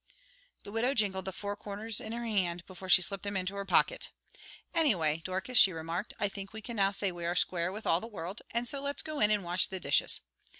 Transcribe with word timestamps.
The 0.63 0.71
widow 0.71 0.95
jingled 0.95 1.25
the 1.25 1.31
four 1.31 1.55
quarters 1.55 2.01
in 2.01 2.11
her 2.11 2.25
hand 2.25 2.65
before 2.65 2.89
she 2.89 3.03
slipped 3.03 3.23
them 3.23 3.37
into 3.37 3.53
her 3.53 3.65
pocket. 3.65 4.09
"Anyway, 4.73 5.21
Dorcas," 5.23 5.59
she 5.59 5.71
remarked, 5.71 6.15
"I 6.19 6.27
think 6.27 6.53
we 6.53 6.61
can 6.63 6.75
now 6.77 6.89
say 6.89 7.11
we 7.11 7.23
are 7.23 7.35
square 7.35 7.71
with 7.71 7.85
all 7.85 8.01
the 8.01 8.07
world, 8.07 8.41
and 8.49 8.67
so 8.67 8.81
let's 8.81 9.03
go 9.03 9.19
in 9.19 9.29
and 9.29 9.43
wash 9.43 9.67
the 9.67 9.79
dishes." 9.79 10.21